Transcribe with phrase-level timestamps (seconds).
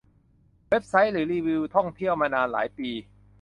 [0.69, 2.89] เว็บไซต์ หรือรีวิวท่องเที่ยวมานานหลายปี